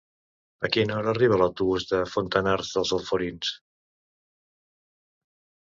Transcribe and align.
A 0.69 0.69
quina 0.75 0.95
hora 1.01 1.11
arriba 1.15 1.37
l'autobús 1.41 1.85
de 1.91 1.99
Fontanars 2.15 2.73
dels 2.79 2.95
Alforins? 2.99 3.55